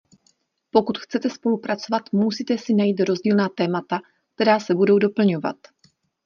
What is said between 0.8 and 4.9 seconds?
chcete spolupracovat, musíte si najít rozdílná témata, která se